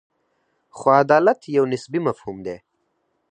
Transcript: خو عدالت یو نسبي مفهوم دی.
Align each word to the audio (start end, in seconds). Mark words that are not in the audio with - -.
خو 0.77 0.87
عدالت 1.01 1.39
یو 1.55 1.63
نسبي 1.73 1.99
مفهوم 2.07 2.37
دی. 2.45 2.57